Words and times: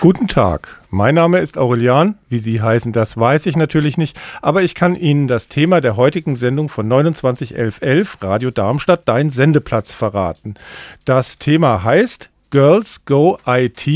Guten 0.00 0.28
Tag, 0.28 0.80
mein 0.90 1.16
Name 1.16 1.40
ist 1.40 1.58
Aurelian. 1.58 2.18
Wie 2.28 2.38
Sie 2.38 2.62
heißen, 2.62 2.92
das 2.92 3.16
weiß 3.16 3.46
ich 3.46 3.56
natürlich 3.56 3.98
nicht, 3.98 4.16
aber 4.40 4.62
ich 4.62 4.76
kann 4.76 4.94
Ihnen 4.94 5.26
das 5.26 5.48
Thema 5.48 5.80
der 5.80 5.96
heutigen 5.96 6.36
Sendung 6.36 6.68
von 6.68 6.86
291111 6.88 8.18
Radio 8.22 8.52
Darmstadt, 8.52 9.08
dein 9.08 9.30
Sendeplatz, 9.30 9.92
verraten. 9.92 10.54
Das 11.04 11.40
Thema 11.40 11.82
heißt 11.82 12.30
Girls 12.50 13.06
Go 13.06 13.38
IT, 13.44 13.88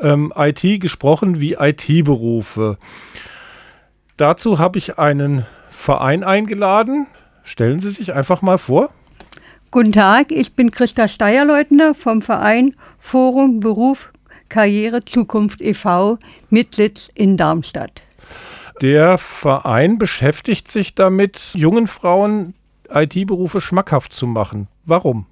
ähm, 0.00 0.32
IT 0.34 0.80
gesprochen 0.80 1.38
wie 1.38 1.52
IT-Berufe. 1.52 2.76
Dazu 4.16 4.58
habe 4.58 4.78
ich 4.78 4.98
einen 4.98 5.46
Verein 5.70 6.24
eingeladen. 6.24 7.06
Stellen 7.44 7.78
Sie 7.78 7.90
sich 7.90 8.12
einfach 8.12 8.42
mal 8.42 8.58
vor. 8.58 8.90
Guten 9.70 9.92
Tag, 9.92 10.32
ich 10.32 10.56
bin 10.56 10.72
Christa 10.72 11.06
Steierleutner 11.06 11.94
vom 11.94 12.20
Verein 12.20 12.74
Forum 12.98 13.60
Beruf 13.60 14.10
Karriere 14.48 15.04
Zukunft 15.04 15.60
e.V. 15.60 16.18
mit 16.50 16.74
Sitz 16.74 17.10
in 17.14 17.36
Darmstadt. 17.36 18.02
Der 18.82 19.16
Verein 19.16 19.98
beschäftigt 19.98 20.70
sich 20.70 20.94
damit, 20.94 21.52
jungen 21.56 21.86
Frauen 21.86 22.54
IT-Berufe 22.90 23.60
schmackhaft 23.60 24.12
zu 24.12 24.26
machen. 24.26 24.68
Warum? 24.84 25.26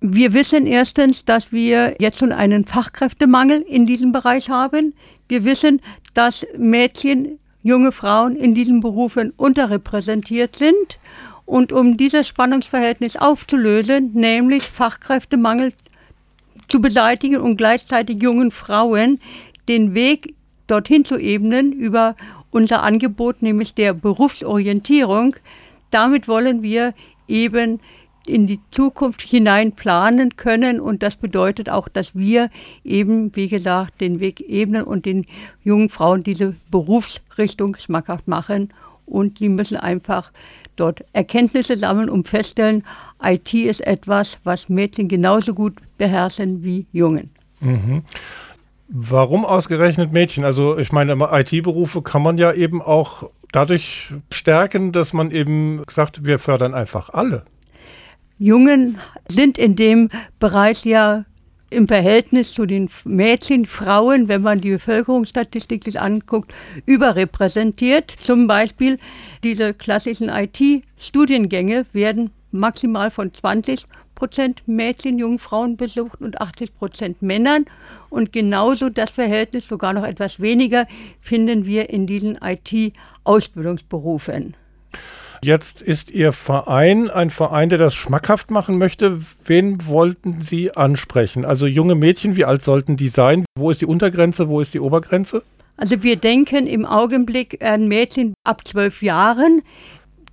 Wir 0.00 0.34
wissen 0.34 0.66
erstens, 0.66 1.24
dass 1.24 1.50
wir 1.50 1.96
jetzt 1.98 2.18
schon 2.18 2.32
einen 2.32 2.66
Fachkräftemangel 2.66 3.62
in 3.62 3.86
diesem 3.86 4.12
Bereich 4.12 4.50
haben. 4.50 4.94
Wir 5.28 5.44
wissen, 5.44 5.80
dass 6.12 6.46
Mädchen, 6.56 7.38
junge 7.62 7.90
Frauen 7.90 8.36
in 8.36 8.54
diesen 8.54 8.80
Berufen 8.80 9.32
unterrepräsentiert 9.36 10.56
sind. 10.56 11.00
Und 11.46 11.72
um 11.72 11.96
dieses 11.96 12.28
Spannungsverhältnis 12.28 13.16
aufzulösen, 13.16 14.12
nämlich 14.12 14.64
Fachkräftemangel 14.64 15.72
zu 16.68 16.80
beseitigen 16.80 17.40
und 17.40 17.56
gleichzeitig 17.56 18.22
jungen 18.22 18.50
Frauen 18.50 19.20
den 19.68 19.94
Weg 19.94 20.34
dorthin 20.66 21.04
zu 21.04 21.18
ebnen 21.18 21.72
über 21.72 22.16
unser 22.50 22.82
Angebot, 22.82 23.42
nämlich 23.42 23.74
der 23.74 23.92
Berufsorientierung. 23.92 25.36
Damit 25.90 26.28
wollen 26.28 26.62
wir 26.62 26.94
eben 27.28 27.80
in 28.26 28.46
die 28.46 28.60
Zukunft 28.70 29.22
hinein 29.22 29.72
planen 29.72 30.36
können 30.36 30.80
und 30.80 31.02
das 31.02 31.16
bedeutet 31.16 31.68
auch, 31.68 31.88
dass 31.88 32.14
wir 32.14 32.48
eben, 32.82 33.34
wie 33.36 33.48
gesagt, 33.48 34.00
den 34.00 34.18
Weg 34.20 34.40
ebnen 34.40 34.84
und 34.84 35.04
den 35.04 35.26
jungen 35.62 35.90
Frauen 35.90 36.22
diese 36.22 36.54
Berufsrichtung 36.70 37.76
schmackhaft 37.76 38.26
machen 38.26 38.70
und 39.06 39.38
sie 39.38 39.48
müssen 39.48 39.76
einfach 39.76 40.32
dort 40.76 41.04
Erkenntnisse 41.12 41.78
sammeln, 41.78 42.08
um 42.10 42.24
feststellen, 42.24 42.84
IT 43.22 43.54
ist 43.54 43.86
etwas, 43.86 44.38
was 44.44 44.68
Mädchen 44.68 45.08
genauso 45.08 45.54
gut 45.54 45.74
beherrschen 45.98 46.62
wie 46.62 46.86
Jungen. 46.92 47.30
Mhm. 47.60 48.02
Warum 48.88 49.44
ausgerechnet 49.44 50.12
Mädchen? 50.12 50.44
Also 50.44 50.78
ich 50.78 50.92
meine, 50.92 51.14
IT-Berufe 51.14 52.02
kann 52.02 52.22
man 52.22 52.38
ja 52.38 52.52
eben 52.52 52.82
auch 52.82 53.30
dadurch 53.50 54.12
stärken, 54.30 54.92
dass 54.92 55.12
man 55.12 55.30
eben 55.30 55.82
sagt, 55.88 56.24
wir 56.24 56.38
fördern 56.38 56.74
einfach 56.74 57.08
alle. 57.08 57.44
Jungen 58.38 58.98
sind 59.28 59.58
in 59.58 59.76
dem 59.76 60.10
Bereich 60.38 60.84
ja 60.84 61.24
im 61.74 61.88
Verhältnis 61.88 62.52
zu 62.52 62.64
den 62.64 62.88
Mädchen, 63.04 63.66
Frauen, 63.66 64.28
wenn 64.28 64.42
man 64.42 64.60
die 64.60 64.70
Bevölkerungsstatistik 64.70 65.82
sich 65.84 66.00
anguckt, 66.00 66.54
überrepräsentiert. 66.86 68.14
Zum 68.20 68.46
Beispiel 68.46 68.98
diese 69.42 69.74
klassischen 69.74 70.28
IT-Studiengänge 70.28 71.86
werden 71.92 72.30
maximal 72.50 73.10
von 73.10 73.32
20 73.32 73.86
Prozent 74.14 74.62
Mädchen, 74.66 75.18
jungen 75.18 75.40
Frauen 75.40 75.76
besucht 75.76 76.20
und 76.20 76.40
80 76.40 76.78
Prozent 76.78 77.20
Männern. 77.20 77.64
Und 78.10 78.32
genauso 78.32 78.88
das 78.88 79.10
Verhältnis, 79.10 79.66
sogar 79.66 79.92
noch 79.92 80.04
etwas 80.04 80.38
weniger, 80.40 80.86
finden 81.20 81.66
wir 81.66 81.90
in 81.90 82.06
diesen 82.06 82.38
IT-Ausbildungsberufen. 82.40 84.54
Jetzt 85.44 85.82
ist 85.82 86.10
Ihr 86.10 86.32
Verein 86.32 87.10
ein 87.10 87.28
Verein, 87.28 87.68
der 87.68 87.76
das 87.76 87.94
schmackhaft 87.94 88.50
machen 88.50 88.78
möchte. 88.78 89.20
Wen 89.44 89.86
wollten 89.86 90.40
Sie 90.40 90.74
ansprechen? 90.74 91.44
Also 91.44 91.66
junge 91.66 91.94
Mädchen, 91.94 92.34
wie 92.34 92.46
alt 92.46 92.64
sollten 92.64 92.96
die 92.96 93.08
sein? 93.08 93.44
Wo 93.54 93.70
ist 93.70 93.82
die 93.82 93.86
Untergrenze, 93.86 94.48
wo 94.48 94.62
ist 94.62 94.72
die 94.72 94.80
Obergrenze? 94.80 95.42
Also 95.76 96.02
wir 96.02 96.16
denken 96.16 96.66
im 96.66 96.86
Augenblick 96.86 97.62
an 97.62 97.88
Mädchen 97.88 98.32
ab 98.42 98.66
zwölf 98.66 99.02
Jahren 99.02 99.60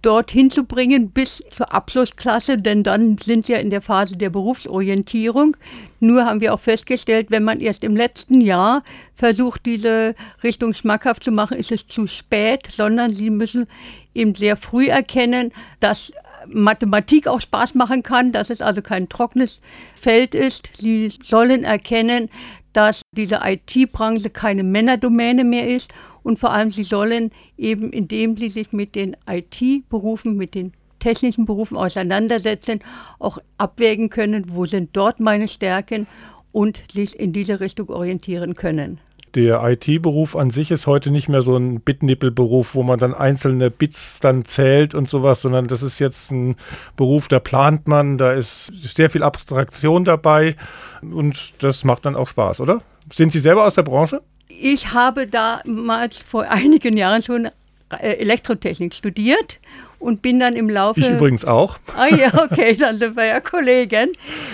dorthin 0.01 0.49
zu 0.49 0.63
bringen 0.63 1.11
bis 1.11 1.43
zur 1.49 1.73
Abschlussklasse, 1.73 2.57
denn 2.57 2.83
dann 2.83 3.17
sind 3.17 3.45
sie 3.45 3.53
ja 3.53 3.59
in 3.59 3.69
der 3.69 3.81
Phase 3.81 4.17
der 4.17 4.29
Berufsorientierung. 4.29 5.57
Nur 5.99 6.25
haben 6.25 6.41
wir 6.41 6.53
auch 6.53 6.59
festgestellt, 6.59 7.27
wenn 7.29 7.43
man 7.43 7.59
erst 7.59 7.83
im 7.83 7.95
letzten 7.95 8.41
Jahr 8.41 8.83
versucht, 9.15 9.65
diese 9.65 10.15
Richtung 10.43 10.73
schmackhaft 10.73 11.23
zu 11.23 11.31
machen, 11.31 11.57
ist 11.57 11.71
es 11.71 11.87
zu 11.87 12.07
spät, 12.07 12.67
sondern 12.71 13.13
sie 13.13 13.29
müssen 13.29 13.67
eben 14.13 14.35
sehr 14.35 14.57
früh 14.57 14.87
erkennen, 14.87 15.51
dass 15.79 16.11
Mathematik 16.47 17.27
auch 17.27 17.41
Spaß 17.41 17.75
machen 17.75 18.03
kann, 18.03 18.31
dass 18.31 18.49
es 18.49 18.61
also 18.61 18.81
kein 18.81 19.09
trockenes 19.09 19.61
Feld 19.95 20.35
ist. 20.35 20.69
Sie 20.77 21.11
sollen 21.23 21.63
erkennen, 21.63 22.29
dass 22.73 23.01
diese 23.15 23.41
IT-Branche 23.43 24.29
keine 24.29 24.63
Männerdomäne 24.63 25.43
mehr 25.43 25.67
ist 25.67 25.91
und 26.23 26.39
vor 26.39 26.51
allem 26.51 26.71
sie 26.71 26.83
sollen 26.83 27.31
eben, 27.57 27.91
indem 27.91 28.37
sie 28.37 28.49
sich 28.49 28.71
mit 28.71 28.95
den 28.95 29.17
IT-Berufen, 29.27 30.37
mit 30.37 30.55
den 30.55 30.73
technischen 30.99 31.45
Berufen 31.45 31.77
auseinandersetzen, 31.77 32.79
auch 33.19 33.39
abwägen 33.57 34.09
können, 34.09 34.45
wo 34.49 34.65
sind 34.65 34.91
dort 34.93 35.19
meine 35.19 35.47
Stärken 35.47 36.07
und 36.51 36.81
sich 36.93 37.19
in 37.19 37.33
diese 37.33 37.59
Richtung 37.59 37.89
orientieren 37.89 38.53
können 38.53 38.99
der 39.35 39.61
IT-Beruf 39.63 40.35
an 40.35 40.51
sich 40.51 40.71
ist 40.71 40.87
heute 40.87 41.11
nicht 41.11 41.29
mehr 41.29 41.41
so 41.41 41.55
ein 41.55 41.81
Bitnippel-Beruf, 41.81 42.75
wo 42.75 42.83
man 42.83 42.99
dann 42.99 43.13
einzelne 43.13 43.71
Bits 43.71 44.19
dann 44.19 44.45
zählt 44.45 44.93
und 44.95 45.09
sowas, 45.09 45.41
sondern 45.41 45.67
das 45.67 45.83
ist 45.83 45.99
jetzt 45.99 46.31
ein 46.31 46.55
Beruf, 46.97 47.27
da 47.27 47.39
plant 47.39 47.87
man, 47.87 48.17
da 48.17 48.33
ist 48.33 48.71
sehr 48.83 49.09
viel 49.09 49.23
Abstraktion 49.23 50.05
dabei 50.05 50.55
und 51.01 51.53
das 51.63 51.83
macht 51.83 52.05
dann 52.05 52.15
auch 52.15 52.27
Spaß, 52.27 52.61
oder? 52.61 52.81
Sind 53.11 53.31
Sie 53.31 53.39
selber 53.39 53.65
aus 53.65 53.75
der 53.75 53.83
Branche? 53.83 54.21
Ich 54.47 54.93
habe 54.93 55.27
damals 55.27 56.17
vor 56.17 56.43
einigen 56.43 56.97
Jahren 56.97 57.21
schon 57.21 57.45
äh, 57.89 58.17
Elektrotechnik 58.17 58.93
studiert 58.93 59.59
und 60.01 60.21
bin 60.21 60.39
dann 60.39 60.55
im 60.55 60.69
Laufe. 60.69 60.99
Ich 60.99 61.09
übrigens 61.09 61.45
auch. 61.45 61.77
Ah 61.95 62.07
ja, 62.07 62.31
okay, 62.43 62.75
dann 62.75 62.97
sind 62.97 63.15
wir 63.15 63.25
ja 63.25 63.39
Kollegen. 63.39 64.11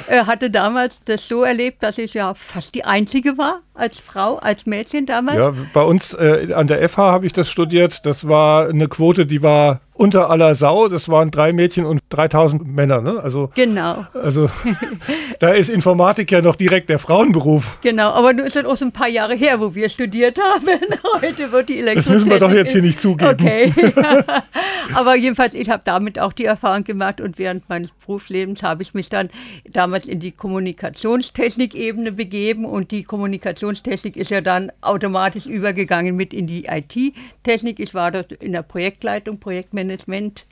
Äh, 0.07 0.25
hatte 0.25 0.51
damals 0.51 0.99
das 1.05 1.27
so 1.27 1.43
erlebt, 1.43 1.81
dass 1.83 1.97
ich 1.97 2.13
ja 2.13 2.33
fast 2.33 2.75
die 2.75 2.83
Einzige 2.83 3.37
war 3.37 3.61
als 3.73 3.97
Frau, 3.97 4.37
als 4.37 4.65
Mädchen 4.65 5.05
damals. 5.05 5.37
Ja, 5.37 5.53
bei 5.73 5.83
uns 5.83 6.13
äh, 6.13 6.53
an 6.53 6.67
der 6.67 6.87
FH 6.87 6.97
habe 6.97 7.25
ich 7.25 7.33
das 7.33 7.49
studiert. 7.49 8.05
Das 8.05 8.27
war 8.27 8.67
eine 8.67 8.87
Quote, 8.87 9.25
die 9.25 9.41
war 9.41 9.81
unter 9.97 10.29
aller 10.29 10.55
Sau. 10.55 10.87
Das 10.87 11.09
waren 11.09 11.31
drei 11.31 11.51
Mädchen 11.51 11.85
und 11.85 12.01
3000 12.09 12.67
Männer. 12.67 13.01
Ne? 13.01 13.19
Also, 13.21 13.49
genau. 13.55 14.05
Also 14.13 14.49
da 15.39 15.49
ist 15.49 15.69
Informatik 15.69 16.31
ja 16.31 16.41
noch 16.41 16.55
direkt 16.55 16.89
der 16.89 16.99
Frauenberuf. 16.99 17.79
Genau, 17.81 18.11
aber 18.11 18.33
nur 18.33 18.45
ist 18.45 18.55
das 18.55 18.65
auch 18.65 18.77
so 18.77 18.85
ein 18.85 18.91
paar 18.91 19.09
Jahre 19.09 19.35
her, 19.35 19.59
wo 19.59 19.73
wir 19.73 19.89
studiert 19.89 20.37
haben. 20.39 20.65
Heute 21.21 21.51
wird 21.51 21.69
die 21.69 21.79
Elektrotechnik. 21.79 21.95
Das 21.95 22.09
müssen 22.09 22.29
wir 22.29 22.39
doch 22.39 22.51
jetzt 22.51 22.71
hier 22.71 22.81
nicht 22.81 23.01
zugeben. 23.01 23.31
Okay. 23.31 23.73
aber 24.93 25.15
jedenfalls, 25.15 25.53
ich 25.53 25.69
habe 25.69 25.81
damit 25.83 26.19
auch 26.19 26.33
die 26.33 26.45
Erfahrung 26.45 26.83
gemacht 26.83 27.19
und 27.19 27.39
während 27.39 27.67
meines 27.67 27.91
Berufslebens 27.91 28.63
habe 28.63 28.83
ich 28.83 28.93
mich 28.93 29.09
dann 29.09 29.29
damals 29.69 30.05
in 30.05 30.19
die 30.19 30.31
Kommunikationstechnik-Ebene 30.31 32.11
begeben 32.11 32.65
und 32.65 32.91
die 32.91 33.03
Kommunikationstechnik 33.03 34.15
ist 34.15 34.29
ja 34.29 34.41
dann 34.41 34.71
automatisch 34.81 35.45
übergegangen 35.47 36.15
mit 36.15 36.33
in 36.33 36.45
die 36.47 36.65
IT-Technik. 36.65 37.79
Ich 37.79 37.93
war 37.93 38.11
dort 38.11 38.31
in 38.31 38.51
der 38.51 38.61
Projektleitung, 38.61 39.39
Projektmanagement 39.39 39.86
Management. 39.87 40.45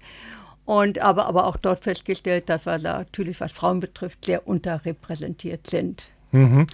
Und 0.66 1.00
aber, 1.00 1.28
aber 1.28 1.46
auch 1.46 1.58
dort 1.58 1.84
festgestellt, 1.84 2.50
dass 2.50 2.66
wir 2.66 2.80
da 2.80 3.00
natürlich, 3.00 3.40
was 3.40 3.52
Frauen 3.52 3.80
betrifft, 3.80 4.26
sehr 4.26 4.48
unterrepräsentiert 4.48 5.68
sind. 5.68 6.08
Mhm. 6.32 6.66